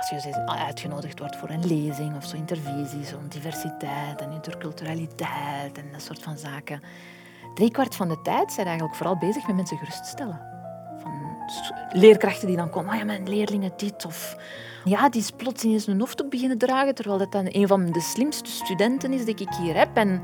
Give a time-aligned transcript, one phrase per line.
[0.00, 5.92] als je uitgenodigd wordt voor een lezing of zo intervisie, zo'n diversiteit en interculturaliteit en
[5.92, 6.82] dat soort van zaken.
[7.54, 10.59] Drie kwart van de tijd zijn eigenlijk vooral bezig met mensen geruststellen.
[11.92, 14.36] Leerkrachten die dan komen, ah ja, mijn leerlingen dit of
[14.84, 18.00] ja, die is plots ineens een hoofddoek beginnen dragen, terwijl dat dan een van de
[18.00, 19.96] slimste studenten is die ik hier heb.
[19.96, 20.22] En,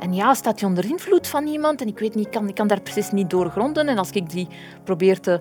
[0.00, 2.66] en ja, staat hij onder invloed van iemand en ik weet niet, kan, ik kan
[2.66, 3.88] daar precies niet doorgronden.
[3.88, 4.48] En als ik die
[4.84, 5.40] probeer te,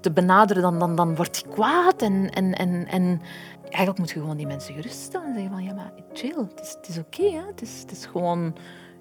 [0.00, 2.02] te, benaderen, dan, dan, dan wordt hij kwaad.
[2.02, 3.20] En, en, en, en
[3.62, 6.70] eigenlijk moet je gewoon die mensen geruststellen en zeggen van ja, maar chill, het is,
[6.70, 7.46] het is oké.
[7.46, 8.54] Het, is, het is gewoon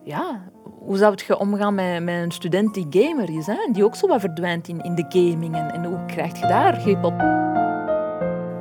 [0.08, 0.42] ja,
[0.80, 3.70] hoe zou je omgaan met, met een student die gamer is, hè?
[3.72, 5.56] die ook zo wat verdwijnt in, in de gaming?
[5.56, 7.20] En, en hoe krijg je daar greep op?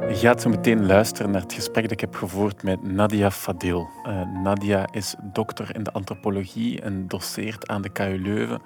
[0.08, 3.88] Je gaat zo meteen luisteren naar het gesprek dat ik heb gevoerd met Nadia Fadil.
[4.06, 8.62] Uh, Nadia is dokter in de antropologie en doseert aan de KU Leuven.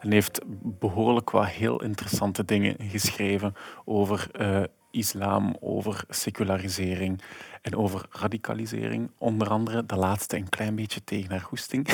[0.00, 7.22] En heeft behoorlijk wat heel interessante dingen geschreven over uh, islam, over secularisering
[7.62, 9.10] en over radicalisering.
[9.18, 11.88] Onder andere de laatste een klein beetje tegen haar goesting.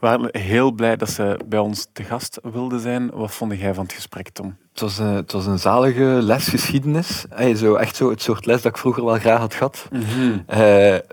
[0.00, 3.10] We waren heel blij dat ze bij ons te gast wilde zijn.
[3.10, 4.56] Wat vond jij van het gesprek, Tom?
[4.70, 7.24] Het was een, het was een zalige lesgeschiedenis.
[7.28, 9.88] Hey, zo, echt zo het soort les dat ik vroeger wel graag had gehad.
[9.90, 10.44] Mm -hmm.
[10.50, 10.56] uh,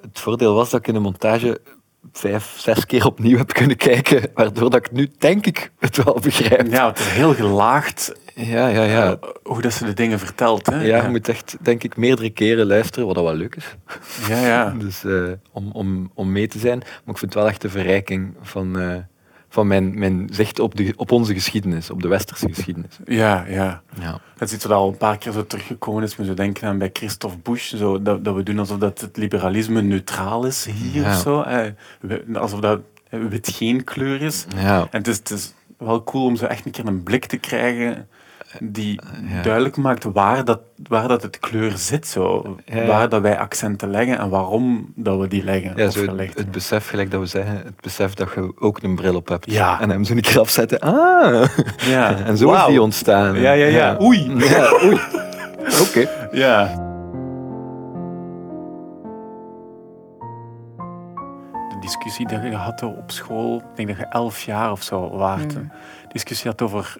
[0.01, 1.61] het voordeel was dat ik in de montage
[2.11, 6.19] vijf, zes keer opnieuw heb kunnen kijken, waardoor dat ik nu denk ik het wel
[6.21, 6.71] begrijp.
[6.71, 8.13] Ja, het is heel gelaagd.
[8.35, 9.11] Ja, ja, ja.
[9.11, 10.65] Uh, hoe dat ze de dingen vertelt.
[10.65, 10.81] Hè?
[10.81, 13.75] Ja, je moet echt, denk ik, meerdere keren luisteren, wat dat wel leuk is.
[14.27, 14.69] Ja, ja.
[14.85, 16.77] dus uh, om, om, om mee te zijn.
[16.77, 18.95] Maar ik vind het wel echt een verrijking van, uh,
[19.49, 22.99] van mijn, mijn zicht op, de, op onze geschiedenis, op de westerse geschiedenis.
[23.05, 23.81] Ja, ja.
[23.99, 24.19] ja.
[24.37, 26.15] Dat is iets wat al een paar keer zo teruggekomen is.
[26.15, 29.17] Maar zo denken aan bij Christophe Bush, zo, dat, dat we doen alsof dat het
[29.17, 31.09] liberalisme neutraal is hier ja.
[31.09, 31.41] of zo.
[31.41, 31.71] Eh,
[32.33, 34.45] alsof dat wit geen kleur is.
[34.55, 34.79] Ja.
[34.79, 37.37] En het is, het is wel cool om zo echt een keer een blik te
[37.37, 38.07] krijgen
[38.63, 39.41] die ja.
[39.41, 42.07] duidelijk maakt waar dat, waar dat het kleur zit.
[42.07, 42.55] Zo.
[42.65, 42.85] Ja.
[42.85, 45.73] Waar dat wij accenten leggen en waarom dat we die leggen.
[45.75, 48.95] Ja, zo het, het, besef, gelijk dat we zeggen, het besef dat je ook een
[48.95, 49.51] bril op hebt.
[49.51, 49.81] Ja.
[49.81, 50.79] En hem zo een keer afzetten.
[50.79, 51.45] Ah!
[51.77, 52.17] Ja.
[52.25, 52.57] en zo wow.
[52.57, 53.39] is die ontstaan.
[53.39, 53.97] Ja, ja, ja.
[54.01, 54.33] Oei!
[54.45, 54.99] Ja, oei.
[55.81, 55.81] Oké.
[55.81, 56.09] Okay.
[56.31, 56.83] Ja.
[61.69, 65.09] De discussie die je had op school, ik denk dat je elf jaar of zo
[65.09, 65.55] waart.
[65.55, 65.71] Mm.
[66.11, 66.97] discussie had over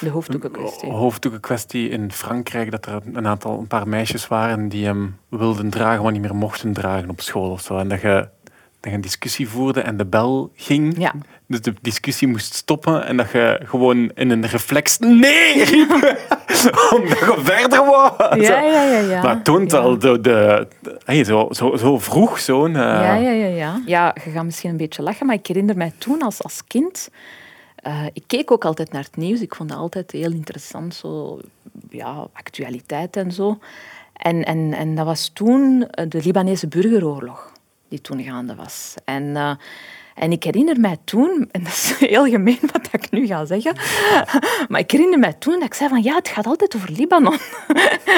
[0.00, 0.90] de hoofddoekenkwestie.
[0.90, 6.02] hoofddoekenkwestie in Frankrijk, dat er een aantal, een paar meisjes waren die hem wilden dragen,
[6.02, 7.78] maar niet meer mochten dragen op school of zo.
[7.78, 8.28] En dat je,
[8.80, 10.94] dat je een discussie voerde en de bel ging.
[10.98, 11.14] Ja.
[11.46, 15.90] Dus de discussie moest stoppen en dat je gewoon in een reflex nee riep.
[16.94, 18.40] Omdat je verder wou.
[18.40, 19.22] Ja, ja, ja, ja.
[19.22, 20.66] Maar toont al de, de,
[21.04, 22.70] hey, zo, zo, zo vroeg zo'n...
[22.70, 22.76] Uh...
[22.76, 23.82] Ja, ja, ja, ja.
[23.86, 27.10] Ja, je gaat misschien een beetje lachen, maar ik herinner mij toen als, als kind...
[27.86, 29.40] Uh, ik keek ook altijd naar het nieuws.
[29.40, 31.40] Ik vond dat altijd heel interessant, zo,
[31.90, 33.58] ja, actualiteit en zo.
[34.12, 37.52] En, en, en dat was toen de Libanese burgeroorlog
[37.88, 38.94] die toen gaande was.
[39.04, 39.54] En, uh,
[40.20, 43.76] en ik herinner mij toen, en dat is heel gemeen wat ik nu ga zeggen,
[44.68, 47.38] maar ik herinner mij toen dat ik zei van ja, het gaat altijd over Libanon.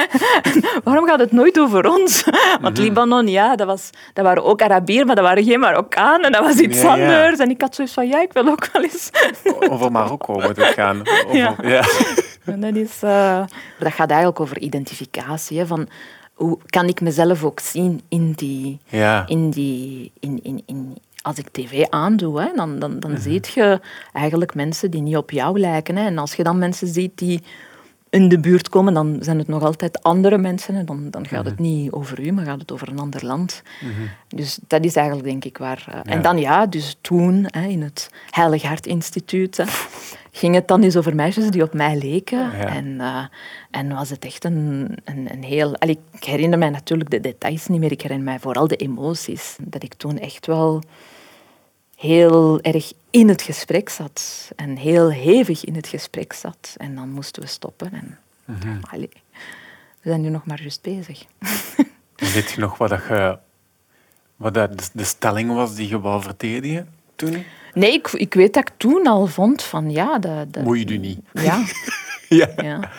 [0.84, 2.24] Waarom gaat het nooit over ons?
[2.24, 2.74] Want mm-hmm.
[2.74, 6.32] Libanon, ja, dat, was, dat waren ook Arabieren, maar dat waren geen Marokkanen.
[6.32, 7.38] Dat was iets ja, anders.
[7.38, 7.44] Ja.
[7.44, 9.10] En ik had zoiets van ja, ik wil ook wel eens...
[9.68, 11.00] over Marokko moet het gaan.
[11.00, 11.54] Over, ja.
[11.62, 11.84] ja.
[12.44, 13.42] En dat, is, uh,
[13.78, 15.58] dat gaat eigenlijk over identificatie.
[15.58, 15.88] Hè, van,
[16.34, 18.78] hoe kan ik mezelf ook zien in die...
[18.88, 19.24] Ja.
[19.26, 20.81] In die in, in, in,
[21.22, 23.22] als ik tv aandoe, hè, dan, dan, dan mm-hmm.
[23.22, 23.80] zie je
[24.12, 25.96] eigenlijk mensen die niet op jou lijken.
[25.96, 26.06] Hè.
[26.06, 27.42] En als je dan mensen ziet die
[28.10, 30.86] in de buurt komen, dan zijn het nog altijd andere mensen.
[30.86, 31.74] Dan, dan gaat het mm-hmm.
[31.74, 33.62] niet over u, maar gaat het over een ander land.
[33.80, 34.08] Mm-hmm.
[34.28, 35.84] Dus dat is eigenlijk denk ik waar...
[35.88, 36.04] Uh, ja.
[36.04, 39.56] En dan ja, dus toen hè, in het Heilig Hart Instituut...
[39.56, 39.64] Hè,
[40.34, 42.38] ging het dan eens over meisjes die op mij leken.
[42.38, 42.66] Ja.
[42.66, 43.24] En, uh,
[43.70, 45.76] en was het echt een, een, een heel...
[45.76, 47.92] Allee, ik herinner mij natuurlijk de details niet meer.
[47.92, 49.56] Ik herinner mij vooral de emoties.
[49.60, 50.82] Dat ik toen echt wel
[52.02, 54.50] heel erg in het gesprek zat.
[54.56, 56.74] En heel hevig in het gesprek zat.
[56.76, 57.92] En dan moesten we stoppen.
[57.92, 58.80] En, mm-hmm.
[58.90, 59.10] allee,
[60.00, 61.24] we zijn nu nog maar juist bezig.
[62.34, 63.38] Weet je nog wat, dat je,
[64.36, 67.44] wat dat de stelling was die je wou verdedigen toen?
[67.74, 70.18] Nee, ik, ik weet dat ik toen al vond van ja...
[70.18, 71.20] Dat, dat, Moet je nu niet.
[71.32, 71.64] Ja.
[72.28, 72.48] ja.
[72.56, 72.90] ja.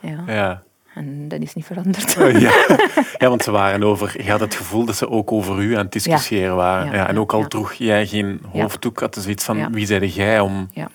[0.00, 0.24] ja.
[0.26, 0.62] ja.
[0.98, 2.16] En dat is niet veranderd.
[2.16, 2.52] Uh, ja.
[3.18, 4.24] ja, want ze waren over...
[4.24, 6.92] Je had het gevoel dat ze ook over u aan het discussiëren waren.
[6.92, 10.40] Ja, en ook al droeg jij geen hoofddoek, had ze zoiets van, wie zei jij
[10.40, 10.68] om...
[10.72, 10.90] Ja.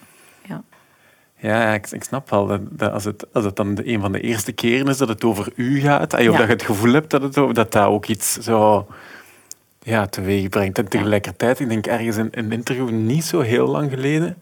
[1.73, 2.47] Ik, ik snap wel.
[2.47, 5.07] Dat, dat als, het, als het dan de, een van de eerste keren is dat
[5.07, 6.37] het over u gaat, eh, of Ja.
[6.37, 8.87] dat je het gevoel hebt dat het over, dat dat ook iets zo
[9.79, 10.77] ja, teweeg brengt.
[10.77, 14.37] En tegelijkertijd, ik denk ergens in een interview niet zo heel lang geleden,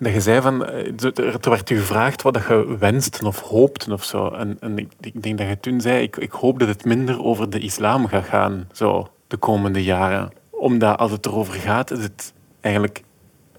[0.00, 4.04] Dat je zei van, eh, er werd u gevraagd wat je wenste of hoopte of
[4.04, 4.28] zo.
[4.28, 7.24] En, en ik, ik, denk dat je toen zei, ik, ik hoop dat het minder
[7.24, 10.32] over de islam gaat gaan, zo, de komende jaren.
[10.50, 13.02] Omdat als het erover gaat, is het eigenlijk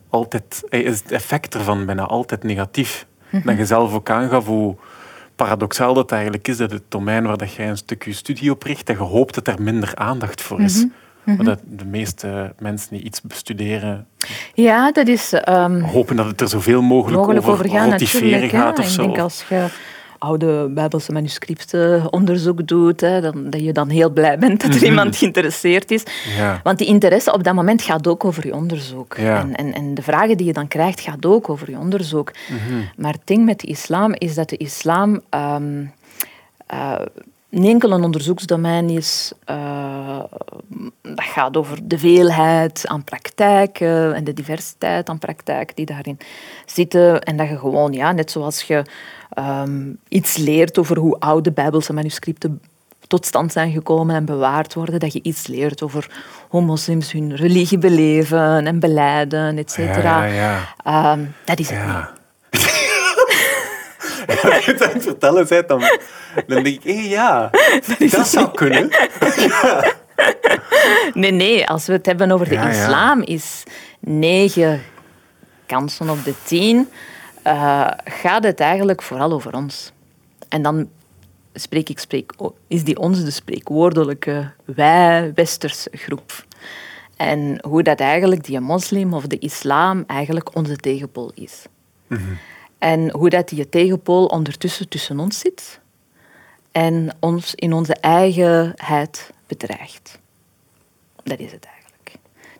[0.09, 3.05] altijd, eh, is het effect ervan bijna altijd negatief.
[3.29, 3.47] Mhm.
[3.47, 4.75] Dat je zelf ook aangaf hoe
[5.35, 8.85] paradoxaal dat eigenlijk is, dat het domein waar dat jij een stukje studie op richt,
[8.85, 10.83] dat je hoopt dat er minder aandacht voor is.
[10.83, 14.07] Mm Maar dat de meeste mensen die iets bestuderen...
[14.53, 15.33] Ja, dat is...
[15.49, 19.01] Um, hopen dat het er zoveel mogelijk, mogelijk over, over gaat, of zo.
[19.01, 19.67] Ik denk als je
[20.17, 24.75] oude Bijbelse manuscripten onderzoek doet, hè, dan, dat je dan heel blij bent dat er
[24.75, 24.85] mhm.
[24.85, 26.03] iemand geïnteresseerd is.
[26.37, 26.59] Ja.
[26.63, 29.13] Want die interesse op dat moment gaat ook over je onderzoek.
[29.13, 32.31] En, en, en de vragen die je dan krijgt, gaat ook over je onderzoek.
[32.49, 32.81] Mhm.
[32.97, 35.21] Maar het ding met de islam is dat de islam...
[35.29, 35.93] Um,
[36.73, 36.99] uh,
[37.51, 40.19] niet enkel een onderzoeksdomein is, uh,
[41.01, 46.17] dat gaat over de veelheid aan praktijken en de diversiteit aan praktijken die daarin
[46.65, 47.21] zitten.
[47.21, 48.83] En dat je gewoon, ja, net zoals je
[49.37, 52.61] um, iets leert over hoe oude Bijbelse manuscripten
[53.07, 56.09] tot stand zijn gekomen en bewaard worden, dat je iets leert over
[56.49, 60.25] hoe moslims hun religie beleven en beleiden, et cetera.
[60.25, 61.13] Ja, ja.
[61.13, 62.19] Um, dat is het ja.
[64.55, 65.79] Als je het aan het vertellen bent, dan,
[66.47, 67.49] dan denk ik, hé, ja,
[68.11, 68.89] dat, zou kunnen.
[71.13, 73.63] nee, nee, als we het hebben over de islam, is
[73.99, 74.81] negen
[75.65, 76.87] kansen op de tien
[77.47, 79.91] uh, gaat het eigenlijk vooral over ons.
[80.49, 80.89] En dan
[81.53, 82.33] spreek ik, spreek,
[82.67, 86.45] is die ons de spreekwoordelijke wij-westerse groep.
[87.17, 91.65] En hoe dat eigenlijk die moslim of de islam eigenlijk onze tegenpool is.
[92.07, 92.21] Mhm.
[92.81, 95.79] En hoe dat die tegenpool ondertussen tussen ons zit
[96.71, 100.19] en ons in onze eigenheid bedreigt.
[101.23, 102.11] Dat is het eigenlijk.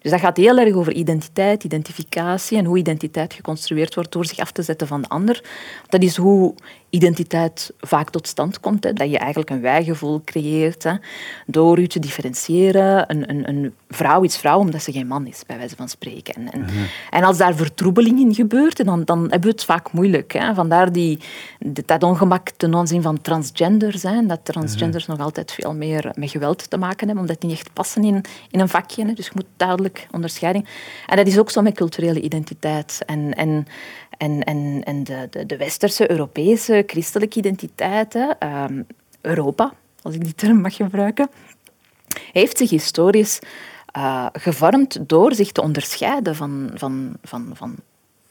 [0.02, 4.40] Dus dat gaat heel erg over identiteit, identificatie en hoe identiteit geconstrueerd wordt door zich
[4.40, 5.44] af te zetten van de ander.
[5.88, 6.56] Dat is hoe
[6.92, 8.84] identiteit vaak tot stand komt.
[8.84, 8.94] Hè.
[8.94, 10.94] Dat je eigenlijk een wijgevoel creëert hè,
[11.46, 13.12] door je te differentiëren.
[13.12, 16.34] Een, een, een, vrouw is vrouw omdat ze geen man is, bij wijze van spreken.
[16.34, 16.72] En, en, mhm.
[17.10, 20.34] en als daar vertroebeling in gebeurt, dan, dan hebben we het vaak moeilijk.
[20.34, 20.54] Hè.
[20.54, 21.20] Vandaar die,
[21.86, 24.28] dat ongemak ten aanzien van transgender zijn.
[24.28, 25.18] Dat transgenders mhm.
[25.18, 28.22] nog altijd veel meer met geweld te maken hebben, omdat die niet echt passen in,
[28.52, 29.06] in een vakje.
[29.06, 29.14] Hè.
[29.14, 30.68] Dus je moet duidelijk onderscheiding.
[31.08, 33.04] En dat is ook zo met culturele identiteit.
[33.06, 33.68] En, en
[34.22, 38.88] en, en, en de, de, de westerse, Europese, christelijke identiteiten, um,
[39.22, 41.30] Europa, als ik die term mag gebruiken,
[42.32, 43.40] heeft zich historisch
[43.98, 47.76] uh, gevormd door zich te onderscheiden van, van, van, van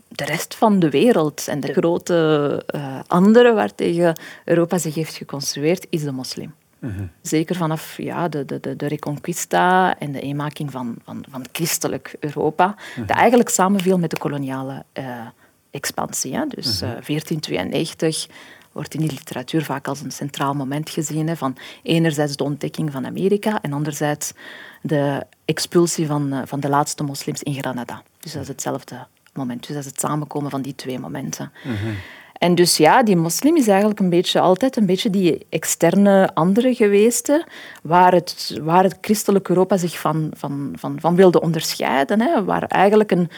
[0.09, 1.49] de rest van de wereld.
[1.49, 6.55] En de grote uh, andere waartegen Europa zich heeft geconstrueerd, is de moslim.
[6.79, 7.05] Mhm.
[7.23, 12.77] Zeker vanaf ja, de, de, de Reconquista en de eenmaking van, van, van christelijk Europa,
[13.07, 15.05] dat eigenlijk samenviel met de koloniale uh,
[15.71, 16.37] expansie.
[16.37, 16.47] Hè.
[16.47, 18.37] Dus 1492 mhm.
[18.37, 18.39] eh,
[18.73, 21.29] wordt in de literatuur vaak als een centraal moment gezien.
[21.29, 24.33] Hè, van enerzijds de ontdekking van Amerika en anderzijds
[24.83, 28.03] de expulsie van, uh, van de laatste moslims in Granada.
[28.21, 29.67] Dus dat is hetzelfde moment.
[29.67, 31.53] Dus dat is het samenkomen van die twee momenten.
[31.65, 31.95] Mhm.
[32.33, 36.75] En dus ja, die moslim is eigenlijk een beetje altijd een beetje die externe andere
[36.75, 37.45] geweest,
[37.83, 42.21] waar het, waar het christelijk Europa zich van, van, van, van wilde onderscheiden.
[42.21, 43.31] Hè, waar eigenlijk een,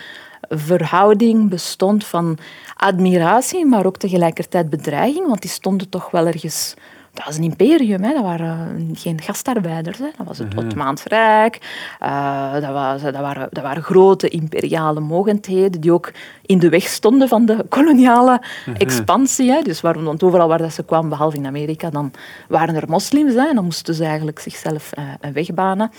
[0.58, 2.38] verhouding bestond van
[2.76, 6.74] admiratie, maar ook tegelijkertijd bedreiging, want die stonden toch wel ergens...
[7.12, 8.12] Dat was een imperium, hè.
[8.12, 9.98] dat waren geen gastarbeiders.
[9.98, 10.08] Hè.
[10.16, 10.64] Dat was het mhm.
[10.64, 11.58] Ottomaans Rijk,
[12.02, 16.12] uh, dat, was, dat, waren, dat waren grote imperiale mogendheden die ook
[16.46, 18.76] in de weg stonden van de koloniale mhm.
[18.76, 19.50] expansie.
[19.50, 19.62] Hè.
[19.62, 22.12] Dus waar, want overal waar dat ze kwamen, behalve in Amerika, dan
[22.48, 25.90] waren er moslims hè, en dan moesten ze eigenlijk zichzelf uh, een weg banen.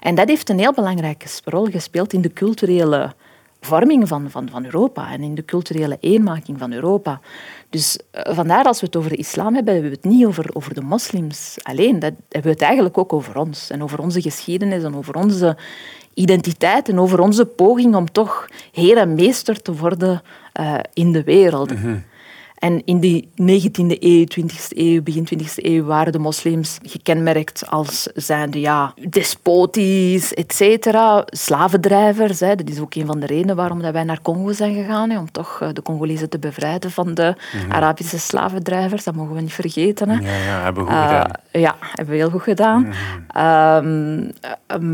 [0.00, 3.12] En dat heeft een heel belangrijke rol gespeeld in de culturele
[3.60, 7.20] vorming van, van, van Europa en in de culturele eenmaking van Europa.
[7.70, 10.50] Dus uh, vandaar als we het over de islam hebben, hebben we het niet over,
[10.52, 11.98] over de moslims alleen.
[11.98, 15.56] Dat hebben we het eigenlijk ook over ons en over onze geschiedenis en over onze
[16.14, 20.22] identiteit en over onze poging om toch heer en meester te worden
[20.60, 21.74] uh, in de wereld.
[21.74, 21.96] Mhm.
[22.60, 28.08] En in die 19e eeuw, 20e eeuw, begin 20e eeuw waren de moslims gekenmerkt als
[28.14, 32.40] zijnde ja, despotisch, et cetera, slavendrijvers.
[32.40, 32.54] Hè.
[32.54, 35.18] Dat is ook een van de redenen waarom dat wij naar Congo zijn gegaan, hè,
[35.18, 37.72] om toch eh, de Congolezen te bevrijden van de mhm.
[37.72, 39.04] Arabische slavendrijvers.
[39.04, 40.08] Dat mogen we niet vergeten.
[40.08, 40.14] Hè.
[40.14, 41.30] Ja, ja, hebben we goed gedaan.
[41.52, 42.94] Uh, ja, hebben we heel goed gedaan.
[43.82, 44.30] Mm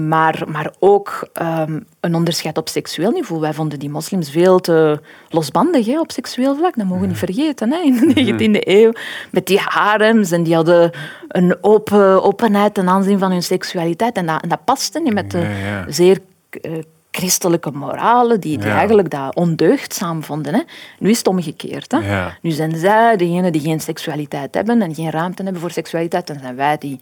[0.09, 3.41] maar, maar ook um, een onderscheid op seksueel niveau.
[3.41, 6.77] Wij vonden die moslims veel te losbandig hè, op seksueel vlak.
[6.77, 7.73] Dat mogen we niet vergeten.
[7.73, 8.93] Hè, in de 19e eeuw.
[9.31, 10.91] Met die harems en die hadden
[11.29, 14.17] een open, openheid ten aanzien van hun seksualiteit.
[14.17, 15.47] En dat, en dat paste niet met de
[15.89, 16.19] zeer
[16.63, 16.73] uh,
[17.17, 20.55] christelijke moralen die, die eigenlijk dat ondeugdzaam vonden.
[20.55, 20.61] Hè.
[20.99, 21.93] Nu is het omgekeerd.
[21.93, 21.99] Hè.
[21.99, 22.37] Ja.
[22.43, 26.27] Nu zijn zij degenen die geen seksualiteit hebben en geen ruimte hebben voor seksualiteit.
[26.27, 27.01] Dan zijn wij die,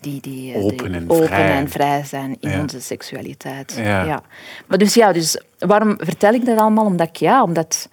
[0.00, 1.50] die, die, eh, Open die en open vrij.
[1.56, 2.60] en vrij zijn in Ja.
[2.60, 3.74] onze seksualiteit.
[3.78, 4.22] Ja.
[4.66, 6.84] Maar dus ja, dus waarom vertel ik dat allemaal?
[6.84, 7.88] Omdat ik, ja, omdat,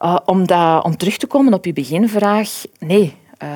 [0.00, 3.48] eh, omdat, om terug te komen op je beginvraag, nee, eh,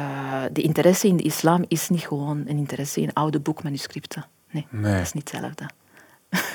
[0.53, 4.27] de interesse in de islam is niet gewoon een interesse in oude boekmanuscripten.
[4.51, 4.93] Nee, Nee.
[4.93, 5.65] dat is niet hetzelfde.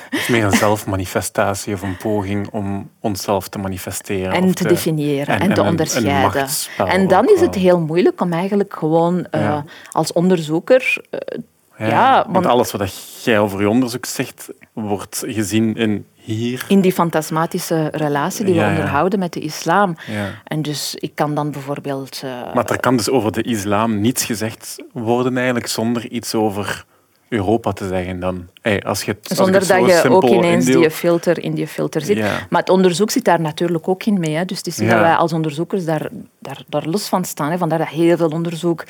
[0.10, 4.32] Het is meer een zelfmanifestatie of een poging om onszelf te manifesteren.
[4.34, 6.48] En te definiëren en, te onderscheiden.
[6.88, 9.58] En dan is het heel moeilijk om eigenlijk gewoon eh,
[9.92, 10.98] als onderzoeker...
[11.10, 11.40] eh,
[11.78, 16.66] Ja, ja, want want- alles wat jij over je onderzoek zegt, wordt gezien in hier.
[16.68, 18.70] in die fantasmatische relatie die we ja.
[18.70, 19.96] onderhouden met de islam.
[20.08, 20.30] Ja.
[20.44, 22.22] En dus ik kan dan bijvoorbeeld...
[22.24, 26.86] eh, Maar er kan dus over de islam niets gezegd worden eigenlijk zonder iets over
[27.32, 28.48] Europa te zeggen dan.
[28.62, 32.02] Hey, als je het, Zonder dat je ook ineens indeel- die filter in die filter
[32.02, 32.18] zit.
[32.18, 32.48] Ja.
[32.50, 34.36] Maar het onderzoek zit daar natuurlijk ook in mee.
[34.36, 34.46] Hè.
[34.46, 34.94] Dus het is niet Ja.
[34.96, 36.10] dat wij als onderzoekers daar,
[36.40, 37.52] daar, daar los van staan.
[37.52, 37.58] Hè.
[37.58, 38.84] Vandaar dat heel veel onderzoek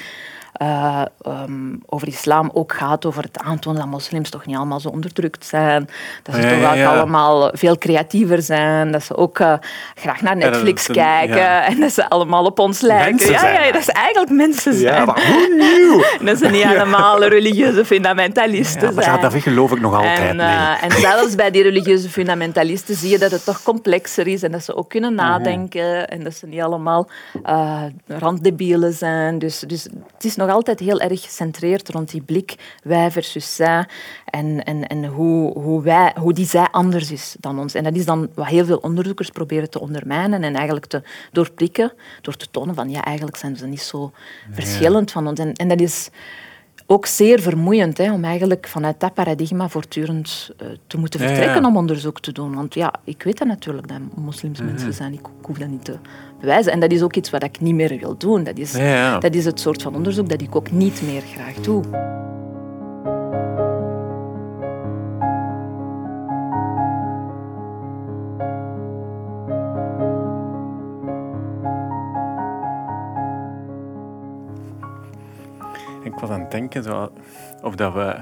[0.54, 4.90] eh, ehm, over islam ook gaat over het aantonen dat moslims toch niet allemaal zo
[4.90, 5.90] onderdrukt zijn.
[6.24, 6.96] Dat ze Ja, toch ja, ook ja.
[6.96, 8.92] allemaal veel creatiever zijn.
[8.92, 9.54] Dat ze ook eh,
[9.96, 11.50] graag naar Netflix kijken.
[11.72, 13.32] En dat ze allemaal op ons lijken.
[13.32, 14.96] Ja, ja, dat ze eigenlijk mensen zijn.
[14.96, 16.04] Ja, maar hoe nieuw?
[16.32, 19.16] Dat ze niet allemaal religieuze fundamentalisten maar zijn.
[19.16, 23.10] ja, dat geloof ik nog altijd En, eh, en zelfs bij die religieuze fundamentalisten zie
[23.10, 25.24] je dat het toch complexer is en dat ze ook kunnen Mhm.
[25.24, 27.10] nadenken en dat ze niet allemaal
[28.08, 29.40] randdebielen zijn.
[29.40, 33.86] Dus, dus het is nog altijd heel erg gecentreerd rond die blik wij versus zij
[34.26, 37.74] en, en, en hoe, hoe, wij, hoe die zij anders is dan ons.
[37.74, 41.94] En dat is dan wat heel veel onderzoekers proberen te ondermijnen en eigenlijk te doorprikken
[42.22, 44.12] door te tonen van ja, eigenlijk zijn ze niet zo
[44.52, 45.40] verschillend van ons.
[45.40, 46.10] En, en dat is
[46.92, 51.34] ook zeer vermoeiend hè, om eigenlijk vanuit dat paradigma voortdurend eh, te moeten Ja, ja.
[51.34, 52.56] vertrekken om onderzoek te doen.
[52.56, 54.68] Want ja, ik weet dat natuurlijk dat moslims Mhm.
[54.68, 55.14] mensen zijn.
[55.14, 55.96] Ik, ik hoef dat niet te
[56.40, 56.72] bewijzen.
[56.72, 58.44] En dat is ook iets wat ik niet meer wil doen.
[58.44, 59.20] Dat is, ja.
[59.20, 61.84] dat is het soort van onderzoek dat ik ook niet meer graag doe.
[76.22, 77.14] Was aan het denken zo,
[77.62, 78.20] of dat we...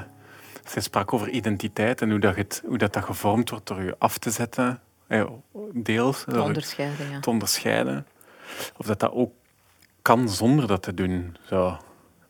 [0.66, 3.96] Zij sprak over identiteit en hoe dat, het, hoe dat, dat gevormd wordt door je
[3.98, 4.80] af te zetten.
[5.08, 5.26] eh,
[5.74, 6.24] Deels.
[6.24, 7.20] Te je onderscheiden, ja.
[7.20, 8.06] te onderscheiden.
[8.78, 9.34] Of dat dat ook
[10.02, 11.38] kan zonder dat te doen.
[11.46, 11.78] Zo.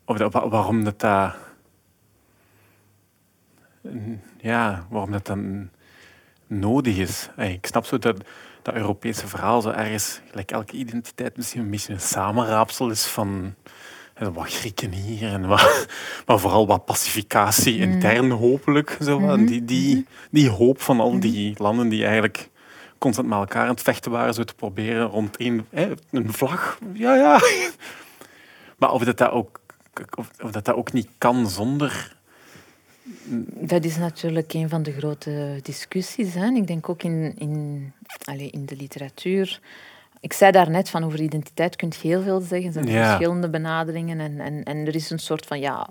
[0.06, 1.36] Of dat, wa- waarom dat dat...
[4.38, 5.70] Ja, waarom dat dan
[6.48, 7.30] nodig is.
[7.38, 8.18] Ik snap zo dat
[8.62, 13.56] dat Europese verhaal zo ergens, gelijk elke identiteit, misschien een beetje een samenraapsel is van
[14.20, 15.88] hè, wat Grieken hier en wat,
[16.26, 18.98] maar vooral wat pacificatie intern hopelijk.
[19.02, 19.48] Zo, wat.
[19.48, 22.50] die, die, die hoop van al die landen die eigenlijk
[22.98, 26.80] constant met elkaar aan het vechten waren, zo te proberen rond één, hè, een vlag.
[26.94, 27.40] Ja, ja.
[28.78, 29.60] Maar of dat, dat, ook,
[30.18, 32.18] of, of dat dat ook niet kan zonder...
[33.46, 36.34] Dat is natuurlijk een van de grote discussies.
[36.34, 36.48] Hè.
[36.48, 39.60] Ik denk ook in, in, allez, in de literatuur.
[40.20, 42.68] Ik zei daarnet van over identiteit kun je heel veel zeggen.
[42.68, 43.06] Er zijn Ja.
[43.08, 44.20] verschillende benaderingen.
[44.20, 45.90] En, en, en er is een soort van ja,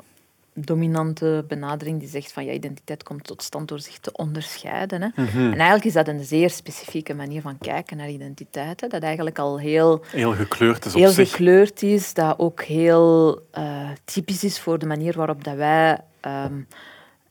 [0.55, 5.03] dominante benadering die zegt van ja, identiteit komt tot stand door zich te onderscheiden.
[5.03, 5.09] Hè.
[5.33, 8.81] En eigenlijk is dat een zeer specifieke manier van kijken naar identiteit.
[8.81, 11.31] Hè, dat eigenlijk al heel Heel gekleurd is op heel zich.
[11.31, 16.61] gekleurd is, dat ook heel eh, typisch is voor de manier waarop dat wij ehm,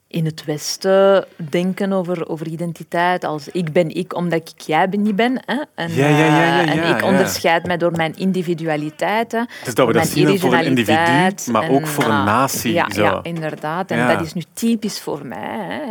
[0.07, 3.23] in het Westen denken over, over identiteit.
[3.23, 5.41] Als ik ben ik omdat ik jij ben niet ben.
[5.45, 5.61] Hè?
[5.75, 9.31] En, Ja, ja, ja, ja, eh, en ik onderscheid mij door mijn individualiteit.
[9.31, 12.25] Hè, Dus dat we dat zien voor een individu, maar en, ook voor een eh,
[12.25, 12.73] natie.
[12.73, 13.03] Ja, zo.
[13.03, 13.91] ja inderdaad.
[13.91, 15.81] En dat is nu typisch voor mij.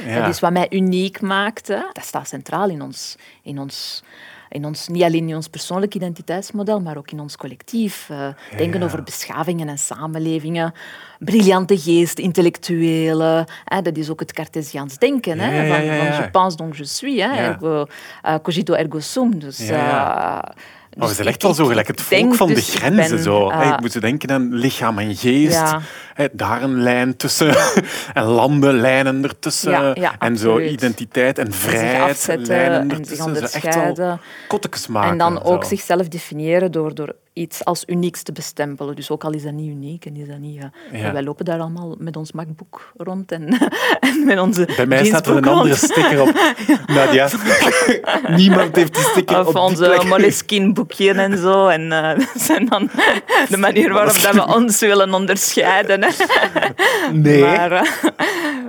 [0.00, 0.20] Hè.
[0.20, 1.68] Dat is wat mij uniek maakt.
[1.68, 1.80] Hè.
[1.92, 4.02] Dat staat centraal in ons, in ons,
[4.48, 8.06] in ons, niet alleen in ons persoonlijk identiteitsmodel, maar ook in ons collectief.
[8.10, 8.86] Eh, denken ja.
[8.86, 10.72] over beschavingen en samenlevingen.
[11.18, 13.44] Briljante geest, intellectuelen.
[13.64, 15.38] Hè, dat is ook het Cartesiaans denken.
[15.38, 17.20] Hè, Ja, ja, van, je pense donc je suis.
[17.22, 17.86] Hè, ergo,
[18.22, 19.38] eh, cogito ergo sum.
[19.38, 23.14] Dus, we dus ik- echt wel zo gelijk het volk van de dus, grenzen.
[23.14, 23.50] ben, zo.
[23.52, 25.74] Hey, ik moet denken aan lichaam en geest.
[26.18, 26.28] Ja.
[26.32, 27.54] Daar een lijn tussen.
[28.14, 29.70] en landenlijnen ertussen.
[29.70, 32.26] Ja, ja, en zo identiteit en zich vrijheid.
[32.46, 33.18] lijnen en zich ertussen.
[33.18, 34.20] Echt wel onderscheiden.
[34.48, 35.10] kottekes maken.
[35.10, 35.68] En dan ook zo.
[35.68, 38.96] zichzelf definiëren door, door iets als unieks te bestempelen.
[38.96, 40.62] Dus ook al is dat niet uniek en is dat niet...
[40.92, 41.12] eh, Ja.
[41.12, 43.58] Wij lopen daar allemaal met ons MacBook rond en,
[44.00, 46.32] en met onze Bij mij staat er een andere sticker op.
[46.94, 47.28] Nadia.
[48.28, 50.02] Niemand heeft die sticker Of op die onze.
[50.06, 51.66] Moleskine boekje en zo.
[51.66, 52.90] En eh, dat zijn dan
[53.48, 56.02] de manier waarop dat we ons willen onderscheiden.
[57.12, 57.42] Nee.
[57.42, 57.82] Maar, eh,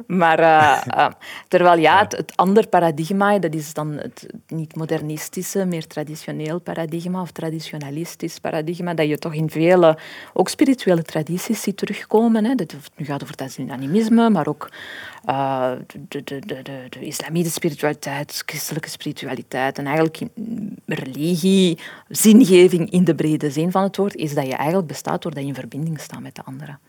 [0.07, 1.11] maar eh, eh,
[1.47, 7.31] terwijl ja, het, het andere paradigma, dat is dan het niet-modernistische, meer traditioneel paradigma of
[7.31, 9.97] traditionalistisch paradigma, dat je toch in vele,
[10.33, 12.45] ook spirituele tradities ziet terugkomen.
[12.45, 12.55] Hè.
[12.55, 14.69] Dat, nu gaat over het animisme, maar ook
[15.25, 15.71] uh,
[16.07, 20.21] de, de, de, islamitische spiritualiteit, christelijke spiritualiteit en eigenlijk
[20.85, 25.41] religie, zingeving in de brede zin van het woord, is dat je eigenlijk bestaat doordat
[25.41, 26.79] je in verbinding staat met de anderen.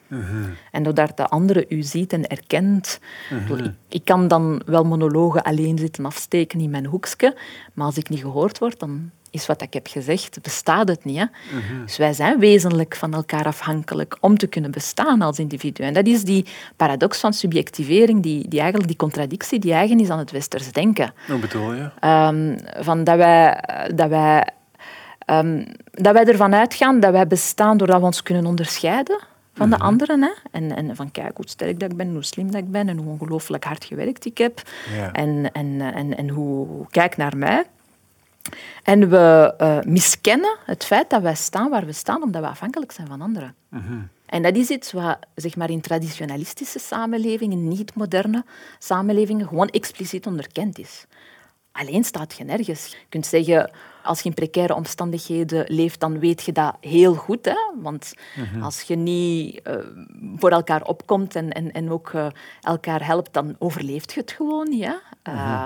[0.71, 3.01] En doordat de andere u ziet en erkent.
[3.31, 7.37] ik, ik, kan dan wel monologen alleen zitten afsteken in mijn hoekje,
[7.75, 11.19] maar als ik niet gehoord word, dan is wat ik heb gezegd, bestaat het niet.
[11.19, 11.25] Hè?
[11.85, 15.83] Dus wij zijn wezenlijk van elkaar afhankelijk om te kunnen bestaan als individu.
[15.83, 16.47] En dat is die
[16.77, 21.13] paradox van subjectivering, die, die eigenlijk die contradictie die eigen is aan het westers denken.
[21.27, 21.91] Hoe bedoel je?
[22.05, 23.65] Um, van dat wij...
[23.95, 24.49] Dat wij
[25.27, 29.19] Um, dat wij ervan uitgaan dat wij bestaan doordat we ons kunnen onderscheiden
[29.55, 29.85] van de mhm.
[29.85, 30.23] anderen.
[30.23, 30.31] Hè?
[30.51, 32.97] En, en van kijk hoe sterk dat ik ben, hoe slim dat ik ben en
[32.97, 34.63] hoe ongelooflijk hard gewerkt ik heb.
[35.13, 37.65] En, en, en, en hoe, kijk naar mij.
[38.83, 42.93] En we uh, miskennen het feit dat wij staan waar we staan, omdat we afhankelijk
[42.93, 43.55] zijn van anderen.
[43.69, 43.99] Mhm.
[44.27, 48.45] En dat is iets wat zeg maar, in traditionalistische samenlevingen, niet-moderne
[48.79, 51.07] samenlevingen, gewoon expliciet onderkend is.
[51.73, 52.87] Alleen staat je nergens.
[52.87, 53.71] Je kunt zeggen,
[54.03, 57.45] als je in precaire omstandigheden leeft, dan weet je dat heel goed.
[57.45, 57.57] Hè?
[57.77, 58.63] Want mhm.
[58.63, 59.75] als je niet uh,
[60.37, 62.27] voor elkaar opkomt en, en, en ook uh,
[62.61, 64.85] elkaar helpt, dan overleeft je het gewoon niet.
[64.85, 64.95] Hè?
[65.33, 65.65] Uh,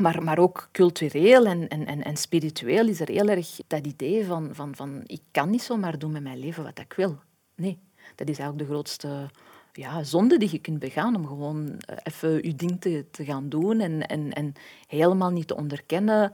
[0.00, 4.48] maar, maar ook cultureel en, en, en spiritueel is er heel erg dat idee van,
[4.52, 7.18] van, van ik kan niet zomaar doen met mijn leven wat ik wil.
[7.54, 7.78] Nee,
[8.14, 9.30] dat is eigenlijk de grootste
[9.72, 13.80] ja, zonde die je kunt begaan om gewoon even je ding te, te gaan doen
[13.80, 14.52] en, en, en
[14.86, 16.32] helemaal niet te onderkennen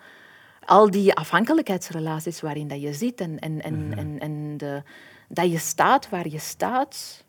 [0.69, 3.99] al die afhankelijkheidsrelaties waarin dat je zit en, en, en, mhm.
[3.99, 4.83] en, en de,
[5.29, 7.25] dat je staat waar je staat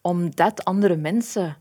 [0.00, 1.56] omdat andere mensen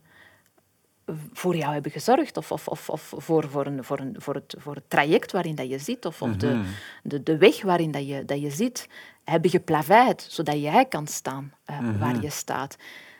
[1.34, 4.56] voor jou hebben gezorgd of, of, of, of voor, voor, een, voor, een, voor, het,
[4.58, 6.66] voor het traject waarin dat je zit of, of de, mhm.
[7.04, 8.88] de, de weg waarin dat je, dat je zit,
[9.24, 12.78] hebben geplaveid zodat jij kan staan uh, waar je staat.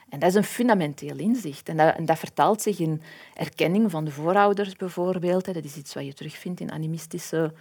[0.10, 1.70] En dat is een fundamenteel inzicht.
[1.70, 3.02] En dat, en dat, vertaalt zich in
[3.34, 5.46] erkenning van de voorouders bijvoorbeeld.
[5.46, 7.54] Dat is iets wat je terugvindt in animistische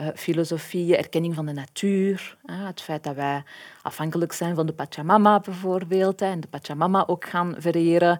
[0.00, 2.36] uh, filosofie, erkenning van de natuur.
[2.46, 3.42] het feit dat wij
[3.82, 6.22] afhankelijk zijn van de Pachamama bijvoorbeeld.
[6.22, 8.18] en de Pachamama ook gaan vereren.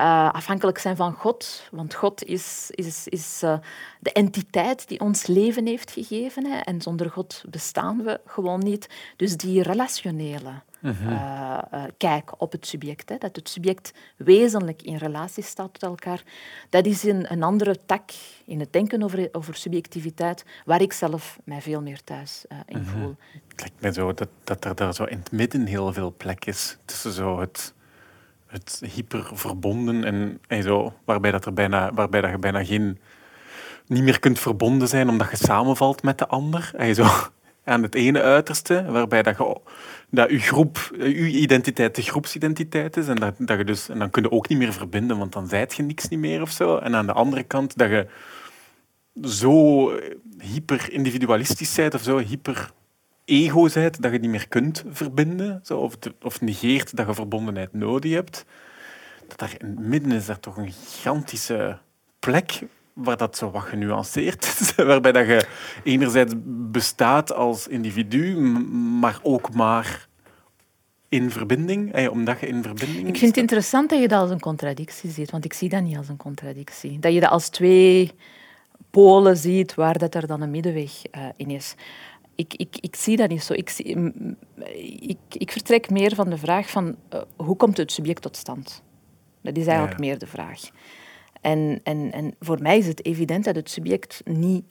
[0.00, 1.68] Uh, afhankelijk zijn van God.
[1.70, 3.58] Want God is, is, is uh,
[4.00, 6.64] de entiteit die ons leven heeft gegeven.
[6.64, 8.88] En zonder God bestaan we gewoon niet.
[9.16, 10.52] Dus die relationele
[10.84, 11.58] uh,
[11.96, 13.08] kijk op het subject.
[13.08, 13.18] Hè.
[13.18, 16.22] Dat het subject wezenlijk in relatie staat tot elkaar.
[16.70, 18.10] Dat is een, een andere tak
[18.44, 22.80] in het denken over, over subjectiviteit, waar ik zelf mij veel meer thuis uh, in
[22.80, 22.90] mhm.
[22.90, 23.16] voel.
[23.48, 26.44] Het lijkt me zo dat, dat er daar zo in het midden heel veel plek
[26.44, 27.74] is tussen zo het,
[28.46, 32.98] het hyperverbonden en, en zo, waarbij, dat er bijna, waarbij dat je bijna geen
[33.86, 36.70] niet meer kunt verbonden zijn omdat je samenvalt met de ander.
[36.76, 37.06] En zo,
[37.64, 39.60] aan het ene uiterste, waarbij dat je,
[40.10, 44.10] dat je groep, je identiteit de groepsidentiteit is en, dat, dat je dus, en dan
[44.10, 46.76] kun je ook niet meer verbinden, want dan zijt je niks niet meer of zo.
[46.76, 48.06] En aan de andere kant dat je
[49.22, 49.90] zo
[50.38, 52.70] hyper individualistisch bent of zo hyper
[53.24, 57.72] ego bent dat je niet meer kunt verbinden zo, of, of negeert dat je verbondenheid
[57.72, 58.44] nodig hebt.
[59.28, 61.78] Dat daar in het midden is daar toch een gigantische
[62.18, 62.60] plek
[62.94, 64.74] waar dat zo wat genuanceerd is.
[64.84, 65.46] Waarbij dat je
[65.82, 68.36] enerzijds bestaat als individu,
[69.00, 70.08] maar ook maar
[71.08, 74.30] in verbinding, eh, omdat je in verbinding Ik vind het interessant dat je dat als
[74.30, 76.98] een contradictie ziet, want ik zie dat niet als een contradictie.
[76.98, 78.12] Dat je dat als twee
[78.90, 81.74] polen ziet waar dat er dan een middenweg uh, in is.
[82.34, 83.52] Ik, ik, ik zie dat niet zo.
[83.52, 84.12] Ik, zie,
[85.00, 88.82] ik, ik vertrek meer van de vraag van uh, hoe komt het subject tot stand?
[89.40, 90.60] Dat is eigenlijk meer de vraag.
[91.44, 94.64] En, en, en voor mij is het evident dat het subject niet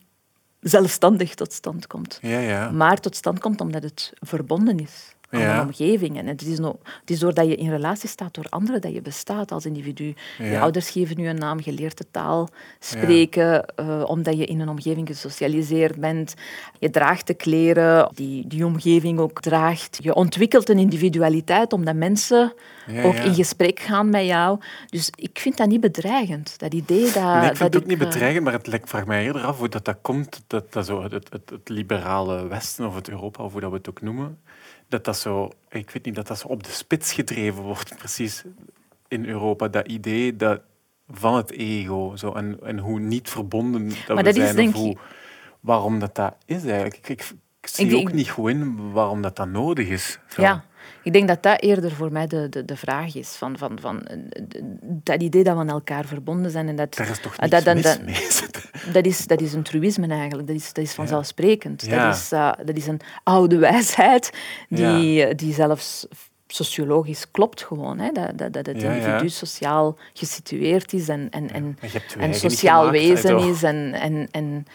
[0.60, 2.18] zelfstandig tot stand komt.
[2.22, 2.70] Ja, ja.
[2.70, 6.18] Maar tot stand komt omdat het verbonden is aan een omgeving.
[6.18, 9.02] En het is, no, het is doordat je in relatie staat door anderen dat je
[9.02, 10.14] bestaat als individu.
[10.38, 14.60] Je ouders geven je een naam, je leert de taal spreken, uh, omdat je in
[14.60, 16.34] een omgeving gesocialiseerd bent.
[16.78, 19.98] Je draagt de kleren die die omgeving ook draagt.
[20.02, 22.52] Je ontwikkelt een individualiteit omdat mensen
[23.02, 24.60] ook in gesprek gaan met jou.
[24.86, 27.14] Dus ik vind dat niet bedreigend, dat idee dat...
[27.14, 29.42] Nee, ik vind dat het ook niet eh, bedreigend, maar het lijkt, vraag mij eerder
[29.42, 33.08] af hoe dat, dat komt, dat, dat zo, het, het, het liberale Westen, of het
[33.08, 34.38] Europa, of hoe dat we het ook noemen,
[34.94, 38.44] dat dat zo, ik weet niet, dat dat zo op de spits gedreven wordt, precies
[39.08, 39.68] in Europa.
[39.68, 40.60] Dat idee dat,
[41.08, 44.58] van het ego zo, en, en hoe niet verbonden dat maar we dat zijn.
[44.58, 44.96] Is, of hoe,
[45.60, 46.96] waarom dat, dat is eigenlijk.
[46.96, 47.08] Ik,
[47.60, 50.18] ik, zie ook niet goed in waarom dat, dat nodig is.
[50.28, 50.42] Zo.
[50.42, 50.64] Ja,
[51.04, 53.28] Ik denk dat dat eerder voor mij de, de, de vraag is.
[53.28, 54.16] Van, van, van, eh,
[54.82, 56.68] dat idee dat we aan elkaar verbonden zijn.
[56.68, 58.00] En dat, Daar is toch Ah, niks dat, dat,
[58.94, 60.48] dat, is, dat is een truïsme eigenlijk.
[60.48, 61.84] Dat is, dat is vanzelfsprekend.
[61.86, 62.06] Ja.
[62.06, 64.30] Dat, is, eh, dat is een oude wijsheid
[64.68, 66.06] die, die zelfs
[66.46, 67.98] sociologisch klopt gewoon.
[67.98, 68.12] Hè?
[68.12, 68.96] Dat, dat, dat het Ja, ja.
[68.96, 71.78] individu sociaal gesitueerd is en, en, en,
[72.18, 73.62] en sociaal gemaakt, wezen is.
[73.62, 74.66] En, en, en,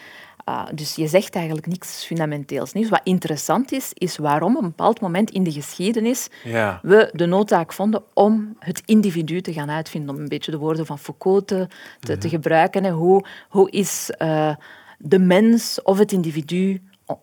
[0.44, 2.88] ah, dus je zegt eigenlijk niks fundamenteels nieuws.
[2.88, 6.78] Wat interessant is, is waarom op een bepaald moment in de geschiedenis Ja.
[6.82, 10.86] we de noodzaak vonden om het individu te gaan uitvinden, om een beetje de woorden
[10.86, 11.66] van Foucault te,
[12.00, 12.20] te, Mhm.
[12.20, 12.84] te gebruiken.
[12.84, 12.90] Hè.
[12.90, 14.54] Hoe, hoe is eh,
[14.98, 17.20] de mens of het individu o-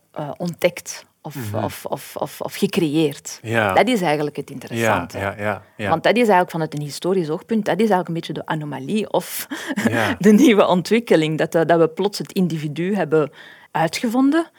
[1.36, 3.40] eh, ontdekt of, of, of, of, of gecreëerd?
[3.42, 3.52] Mhm.
[3.52, 3.74] Ja.
[3.74, 5.18] Dat is eigenlijk het interessante.
[5.18, 5.62] ja, ja.
[5.76, 5.90] ja.
[5.90, 9.12] Want dat is eigenlijk vanuit een historisch oogpunt, dat is eigenlijk een beetje de anomalie
[9.12, 9.48] of
[10.20, 11.38] de nieuwe ontwikkeling.
[11.38, 13.32] Dat, eh, dat we plots het individu hebben
[13.72, 14.50] uitgevonden.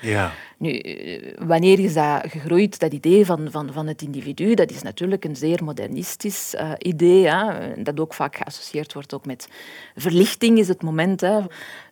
[0.00, 0.32] Ja.
[0.58, 4.54] Nu, eh, wanneer is dat gegroeid, dat idee van, van, van het individu?
[4.54, 9.26] Dat is natuurlijk een zeer modernistisch eh, idee, hè, dat ook vaak geassocieerd wordt ook
[9.26, 9.48] met
[9.96, 11.20] verlichting is het moment.
[11.20, 11.40] Hè.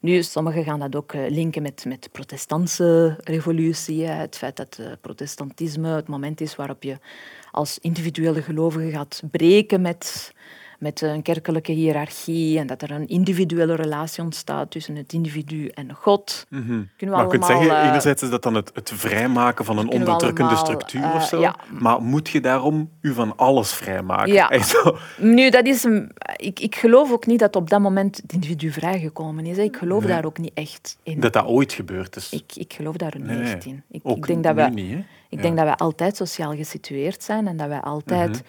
[0.01, 5.89] Nu, sommigen gaan dat ook eh, linken met, met protestantse revolutie, het feit dat protestantisme
[5.89, 6.99] het moment is waarop je
[7.51, 10.33] als individuele gelovige gaat breken met
[10.83, 15.93] met een kerkelijke hiërarchie en dat er een individuele relatie ontstaat tussen het individu en
[15.95, 16.47] God.
[16.49, 17.11] Kunnen we Mhm.
[17.11, 19.89] Maar je kunt allemaal, zeggen, eh, enerzijds is dat dan het, het vrijmaken van een
[19.91, 21.41] onderdrukkende allemaal, structuur eh, of zo.
[21.41, 21.57] ja.
[21.81, 24.33] Maar moet je daarom u van alles vrijmaken?
[24.33, 24.51] Ja.
[25.19, 28.71] Nu, dat is een, ik, ik geloof ook niet dat op dat moment het individu
[28.71, 29.57] vrijgekomen is.
[29.57, 29.63] hè.
[29.63, 31.21] Ik geloof daar ook niet echt in.
[31.21, 32.33] Dat dat ooit gebeurd is.
[32.33, 33.83] Ik, ik geloof daar niet Nee, echt in.
[33.91, 35.05] Ik, Ook ik denk dat we, niet, ik Ja.
[35.31, 35.43] Mhm.
[35.43, 38.43] denk dat wij altijd sociaal gesitueerd zijn en dat wij altijd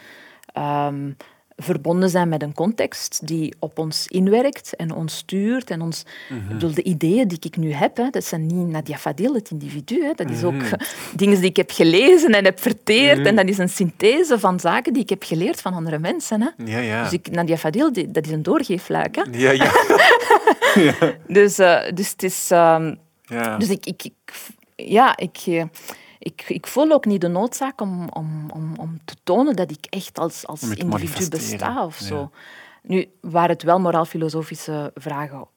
[0.53, 1.11] ehm,
[1.57, 5.69] verbonden zijn met een context die op ons inwerkt en ons stuurt.
[5.69, 6.39] En ons, Mhm.
[6.41, 9.49] ik bedoel, de ideeën die ik nu heb, hè, dat zijn niet Nadia Fadil, het
[9.51, 10.03] individu.
[10.03, 10.11] Hè.
[10.15, 10.73] Dat is ook Mhm.
[11.15, 13.25] dingen die ik heb gelezen en heb verteerd.
[13.25, 16.41] En dat is een synthese van zaken die ik heb geleerd van andere mensen.
[16.41, 16.49] Hè.
[16.65, 17.03] Ja, ja.
[17.03, 19.15] Dus ik, Nadia Fadil, die- dat is een doorgeefluik.
[19.15, 19.23] Hè.
[19.31, 19.71] Ja, ja.
[21.27, 22.51] Dus, eh, dus het is...
[22.51, 23.57] ehm, ja.
[23.57, 24.13] dus ik, ik, ik,
[24.75, 25.63] ja, ik, eh,
[26.23, 29.85] ik, ik voel ook niet de noodzaak om, om, om, om te tonen dat ik
[29.89, 32.05] echt als, als individu besta of ja.
[32.05, 32.31] zo.
[32.81, 35.47] Nu, waar het wel moraal-filosofische vragen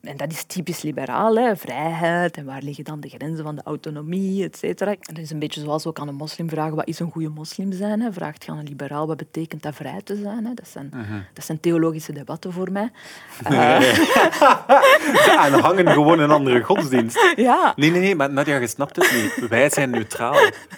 [0.00, 3.62] en dat is typisch liberaal, hè, vrijheid en waar liggen dan de grenzen van de
[3.64, 4.94] autonomie, et cetera.
[5.00, 7.72] Dat is een beetje zoals ook aan een moslim vragen, wat is een goede moslim
[7.72, 8.00] zijn?
[8.00, 8.12] Hè?
[8.12, 10.44] Vraagt je aan een liberaal, wat betekent dat vrij te zijn?
[10.46, 10.54] Hè?
[10.54, 11.18] Dat, zijn Mhm.
[11.32, 12.90] dat zijn theologische debatten voor mij.
[13.44, 17.32] Eh, En hangen gewoon een andere godsdienst.
[17.36, 19.48] ja, Nee, nee, nee, maar Nadia, je snapt het niet.
[19.48, 20.34] Wij zijn neutraal.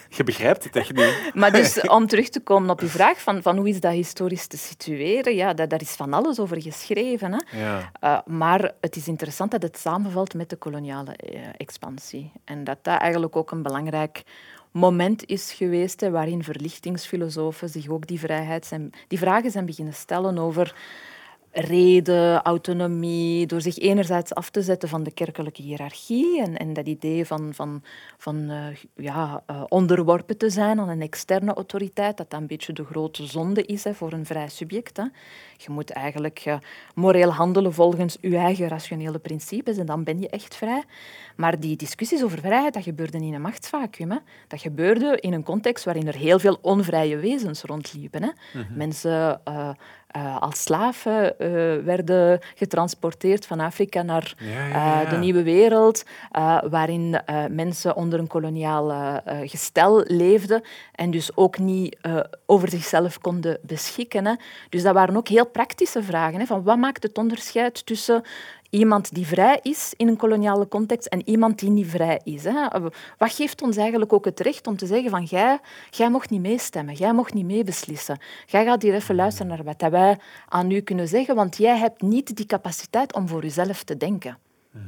[0.09, 1.31] Je begrijpt het echt niet.
[1.35, 4.47] Maar dus om terug te komen op je vraag van, van hoe is dat historisch
[4.47, 7.33] te situeren, ja, daar, daar is van alles over geschreven.
[7.33, 7.61] Hè.
[7.61, 7.91] Ja.
[8.05, 12.33] Uh, maar het is interessant dat het samenvalt met de koloniale eh, expansie.
[12.45, 14.23] En dat dat eigenlijk ook een belangrijk
[14.71, 19.95] moment is geweest hè, waarin verlichtingsfilosofen zich ook die, vrijheid zijn, die vragen zijn beginnen
[19.95, 20.75] stellen over
[21.53, 26.87] reden, autonomie, door zich enerzijds af te zetten van de kerkelijke hiërarchie en, en dat
[26.87, 27.83] idee van, van,
[28.19, 32.73] van eh, ja, eh, onderworpen te zijn aan een externe autoriteit, dat dat een beetje
[32.73, 34.97] de grote zonde is hè, voor een vrij subject.
[34.97, 35.05] Hè.
[35.57, 36.57] Je moet eigenlijk eh,
[36.95, 40.85] moreel handelen volgens je eigen rationele principes en dan ben je echt vrij.
[41.39, 44.11] Maar die discussies over vrijheid, dat gebeurde in een machtsvacuum.
[44.11, 44.17] Hè.
[44.49, 48.23] Dat gebeurde in een context waarin er heel veel onvrije wezens rondliepen.
[48.23, 48.31] Hè.
[48.75, 49.71] Mensen uh,
[50.17, 51.49] uh, als slaven uh,
[51.85, 55.11] werden getransporteerd van Afrika naar Ja, ja, ja.
[55.11, 56.05] de nieuwe wereld,
[56.71, 57.21] waarin
[57.51, 60.63] mensen onder een koloniaal gestel leefden
[60.95, 61.99] en dus ook niet
[62.47, 64.27] over zichzelf konden beschikken.
[64.27, 64.35] Hè.
[64.69, 66.41] Dus dat waren ook heel praktische vragen.
[66.41, 68.23] Hè, van wat maakt het onderscheid tussen
[68.71, 72.45] iemand die vrij is in een koloniale context en iemand die niet vrij is.
[72.45, 72.69] Hè.
[73.19, 75.59] Wat geeft ons eigenlijk ook het recht om te zeggen van jij,
[75.91, 78.19] jij mocht niet meestemmen, jij mocht niet meebeslissen.
[78.47, 82.03] Jij gaat hier even luisteren naar wat wij aan u kunnen zeggen, want jij hebt
[82.03, 84.39] niet die capaciteit om voor jezelf te denken.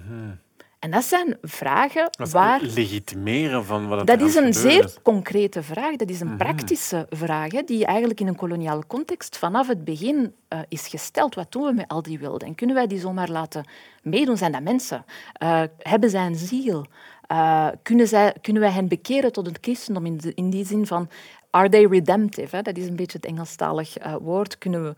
[0.07, 0.38] -hmm.
[0.81, 2.61] En dat zijn vragen dat waar...
[2.62, 4.97] legitimeren van wat het Dat is een zeer is.
[5.03, 5.97] concrete vraag.
[5.97, 6.38] Dat is een mm -hmm.
[6.38, 11.35] praktische vraag hè, die eigenlijk in een koloniale context vanaf het begin uh, is gesteld.
[11.35, 12.49] Wat doen we met al die wilden?
[12.49, 13.64] En kunnen wij die zomaar laten
[14.03, 14.37] meedoen?
[14.37, 15.05] Zijn dat mensen?
[15.43, 16.87] Uh, hebben zij een ziel?
[17.33, 20.87] Uh, kunnen, zij, kunnen wij hen bekeren tot het christendom in, de, in die zin
[20.87, 21.09] van...
[21.51, 22.57] Are they redemptive?
[22.57, 22.63] Hè?
[22.63, 24.59] Dat is een beetje het Engelstalig woord.
[24.59, 24.95] Kunnen we...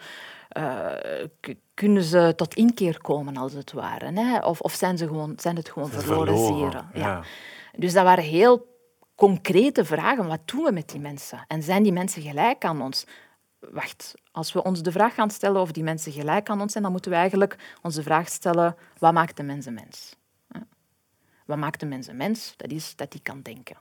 [0.58, 4.12] Uh, kunnen ze tot inkeer komen, als het ware?
[4.12, 4.38] Hè?
[4.38, 6.90] Of, of zijn, ze gewoon, zijn het gewoon verloren, verloren zieren?
[6.94, 7.00] Ja.
[7.06, 7.22] Ja.
[7.76, 8.66] Dus dat waren heel
[9.14, 10.26] concrete vragen.
[10.26, 11.44] Wat doen we met die mensen?
[11.48, 13.06] En zijn die mensen gelijk aan ons?
[13.58, 16.82] Wacht, als we ons de vraag gaan stellen of die mensen gelijk aan ons zijn,
[16.82, 20.16] dan moeten we eigenlijk ons de vraag stellen, wat maakt de mens een mens?
[21.46, 22.54] Wat maakt de mens een mens?
[22.56, 23.76] Dat is dat hij kan denken.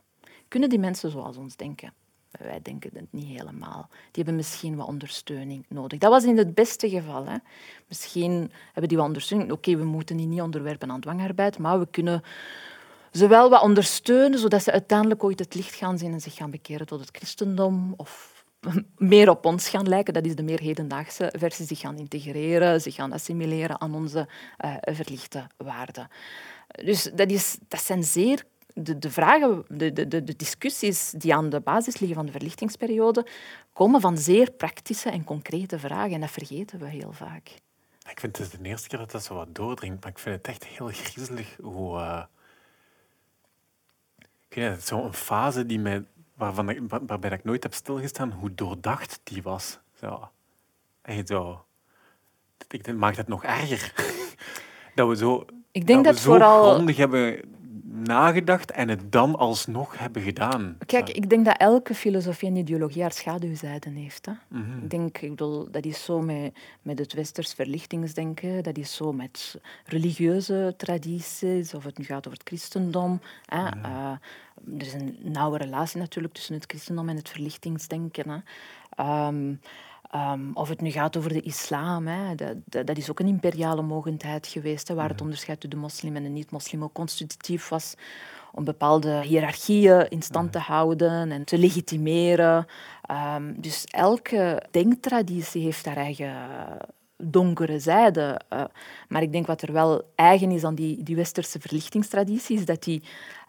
[0.47, 1.93] Kunnen die mensen zoals ons denken?
[2.39, 3.89] Wij denken het niet helemaal.
[3.89, 5.99] Die hebben misschien wat ondersteuning nodig.
[5.99, 7.25] Dat was in het beste geval.
[7.25, 7.35] Hè.
[7.87, 9.51] Misschien hebben die wat ondersteuning.
[9.51, 12.23] Oké, we moeten die niet onderwerpen aan dwangarbeid, maar we kunnen
[13.11, 16.51] ze wel wat ondersteunen, zodat ze uiteindelijk ooit het licht gaan zien en zich gaan
[16.51, 18.43] bekeren tot het christendom of
[18.97, 20.13] meer op ons gaan lijken.
[20.13, 21.65] Dat is de meer hedendaagse versie.
[21.65, 24.27] Zich gaan integreren, zich gaan assimileren aan onze
[24.65, 26.09] uh, verlichte waarden.
[26.83, 31.49] Dus dat, is, dat zijn zeer de, de, vragen, de, de, de discussies die aan
[31.49, 33.25] de basis liggen van de verlichtingsperiode,
[33.73, 36.13] komen van zeer praktische en concrete vragen.
[36.13, 37.55] En dat vergeten we heel vaak.
[38.09, 40.47] Ik vind het de eerste keer dat dat zo wat doordringt, maar ik vind het
[40.47, 41.99] echt heel griezelig hoe...
[41.99, 42.23] Uh...
[44.49, 46.05] Ik weet het, zo'n fase die mij,
[46.35, 49.79] waarvan ik, waarbij ik nooit heb stilgestaan hoe doordacht die was.
[49.99, 50.29] Zo.
[51.01, 51.65] Echt zo...
[52.67, 53.93] Ik maakt het nog erger.
[54.95, 56.73] dat we zo, ik denk dat, we zo vooral...
[56.73, 57.41] grondig hebben
[57.93, 60.77] nagedacht en het dan alsnog hebben gedaan.
[60.85, 64.25] Kijk, ik denk dat elke filosofie en ideologie haar schaduwzijden heeft.
[64.25, 64.31] Hè.
[64.47, 64.83] Mhm.
[64.83, 69.13] Ik denk, ik bedoel, dat is zo met, met het westers verlichtingsdenken, dat is zo
[69.13, 73.21] met religieuze tradities, of het nu gaat over het christendom.
[73.45, 73.63] Hè.
[73.63, 73.85] Mhm.
[73.85, 74.11] Eh,
[74.77, 78.29] er is een nauwe relatie natuurlijk tussen het christendom en het verlichtingsdenken.
[78.29, 78.37] Hè.
[78.95, 79.53] Ehm,
[80.15, 83.27] Um, of het nu gaat over de islam, hè, dat, dat, dat, is ook een
[83.27, 87.69] imperiale mogendheid geweest, hè, waar het onderscheid tussen de moslim en de niet-moslim ook constitutief
[87.69, 87.95] was
[88.51, 92.65] om bepaalde hiërarchieën in stand te houden en te legitimeren.
[93.35, 96.35] Um, dus elke denktraditie heeft haar eigen
[97.17, 98.41] donkere zijde.
[98.53, 98.63] Uh,
[99.07, 103.03] maar ik denk wat er wel eigen is aan die, die westerse verlichtingstradities, dat, die,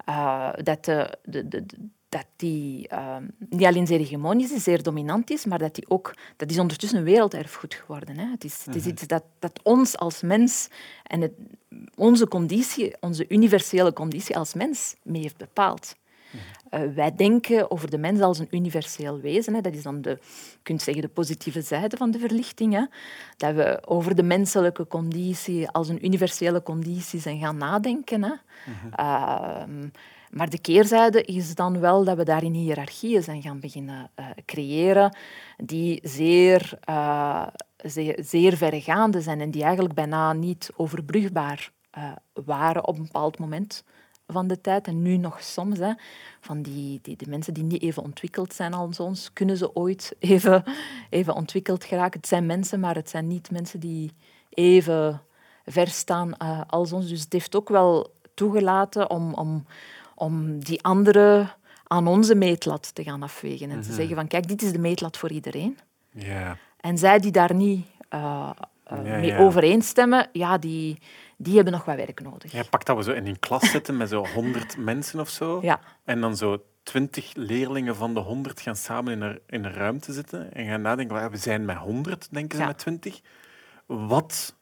[0.09, 1.65] uh, dat de, de, de
[2.13, 3.17] dat die uh,
[3.49, 6.99] niet alleen zeer hegemonisch is, zeer dominant is, maar dat die ook, dat is ondertussen
[6.99, 8.19] een werelderfgoed geworden.
[8.19, 8.31] Hè.
[8.31, 8.91] Het, is, het is mhm.
[8.91, 10.69] iets dat, dat ons als mens
[11.03, 11.33] en het,
[11.95, 15.97] onze conditie, onze universele conditie als mens mee heeft bepaald.
[16.71, 19.55] Uh, wij denken over de mens als een universeel wezen.
[19.55, 19.61] Hè.
[19.61, 22.73] Dat is dan de, je kunt zeggen, de positieve zijde van de verlichting.
[22.73, 22.85] Hè.
[23.37, 28.23] Dat we over de menselijke conditie als een universele conditie zijn gaan nadenken.
[28.23, 28.33] Hè.
[28.67, 28.95] Mhm.
[28.95, 29.89] Ehm,
[30.33, 35.17] maar de keerzijde is dan wel dat we daarin hiërarchieën zijn gaan beginnen uh, creëren
[35.57, 37.47] die zeer, uh,
[38.17, 42.13] zeer, verregaande zijn en die eigenlijk bijna niet overbrugbaar uh,
[42.45, 43.85] waren op een bepaald moment
[44.27, 44.87] van de tijd.
[44.87, 45.93] En nu nog soms, hè,
[46.41, 50.17] van die, die, die mensen die niet even ontwikkeld zijn als ons, kunnen ze ooit
[50.19, 50.65] even,
[51.11, 52.21] even ontwikkeld geraken.
[52.21, 54.13] Het zijn mensen, maar het zijn niet mensen die
[54.49, 55.23] even
[55.65, 57.09] ver staan als ons.
[57.09, 59.67] Dus het heeft ook wel toegelaten om, om,
[60.23, 61.49] om die andere
[61.87, 63.97] aan onze meetlat te gaan afwegen en te mhm.
[63.97, 65.79] zeggen van kijk, dit is de meetlat voor iedereen.
[66.11, 66.53] Yeah.
[66.81, 68.51] En zij die daar niet uh,
[68.93, 70.99] uh, mee overeenstemmen, ja, die,
[71.37, 72.53] die hebben nog wat werk nodig.
[72.53, 75.59] Ja, pak dat we zo in een klas zitten met zo honderd mensen of zo.
[75.63, 75.81] Ja.
[76.05, 80.13] En dan zo twintig leerlingen van de honderd gaan samen in een, in een ruimte
[80.13, 83.21] zitten en gaan nadenken, we zijn met honderd, denken ze met twintig.
[83.87, 84.55] Wat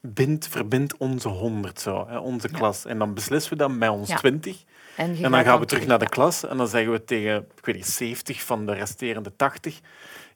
[0.00, 2.84] bindt, verbindt onze honderd zo, hè, onze klas.
[2.84, 4.64] En dan beslissen we dat met ons twintig.
[4.96, 7.74] En, dan gaan we terug naar de klas en dan zeggen we tegen ik weet
[7.74, 9.80] niet, 70 van de resterende 80.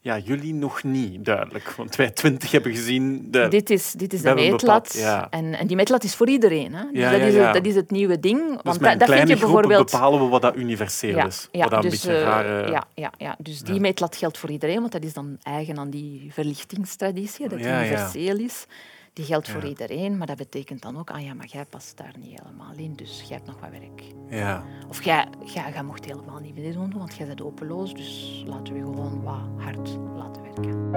[0.00, 1.70] Ja, jullie nog niet, duidelijk.
[1.70, 3.30] Want wij 20 hebben gezien...
[3.30, 4.94] De, dit is, dit is de meetlat.
[5.30, 6.74] En, en die meetlat is voor iedereen.
[6.74, 6.82] Hè?
[6.92, 8.62] Dus ja, dat, is het, dat is het nieuwe ding.
[8.62, 9.90] Dus want dat, vind je bijvoorbeeld...
[9.90, 11.48] bepalen we wat dat universeel is.
[11.52, 12.70] Ja, wat dus, een beetje rare...
[12.70, 15.90] ja, ja, ja, dus die meetlat geldt voor iedereen, want dat is dan eigen aan
[15.90, 18.66] die verlichtingstraditie, dat het universeel is.
[19.14, 22.14] Die geldt voor iedereen, maar dat betekent dan ook, ah ja, maar jij past daar
[22.18, 24.02] niet helemaal in, dus jij hebt nog wat werk.
[24.28, 24.64] Ja.
[24.88, 28.74] Of jij, jij, jij mocht helemaal niet meer doen, want jij bent openloos, dus laten
[28.74, 30.92] we gewoon wat hard laten werken.